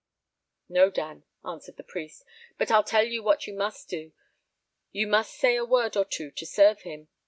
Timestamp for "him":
6.81-7.09